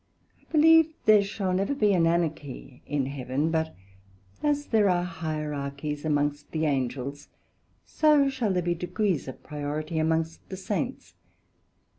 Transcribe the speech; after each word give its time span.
I 0.39 0.51
believe 0.51 0.95
there 1.05 1.21
shall 1.21 1.53
never 1.53 1.75
be 1.75 1.93
an 1.93 2.07
Anarchy 2.07 2.81
in 2.87 3.05
Heaven, 3.05 3.51
but 3.51 3.75
as 4.41 4.65
there 4.65 4.89
are 4.89 5.03
Hierarchies 5.03 6.03
amongst 6.03 6.49
the 6.49 6.65
Angels, 6.65 7.27
so 7.85 8.27
shall 8.27 8.51
there 8.51 8.63
be 8.63 8.73
degrees 8.73 9.27
of 9.27 9.43
priority 9.43 9.99
amongst 9.99 10.49
the 10.49 10.57
Saints. 10.57 11.13